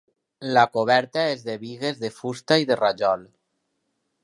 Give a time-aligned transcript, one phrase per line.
[0.57, 3.29] La coberta és de bigues de fusta i de rajol.